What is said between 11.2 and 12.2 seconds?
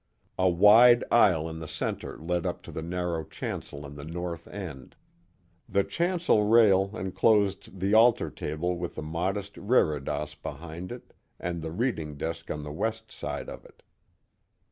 and the reading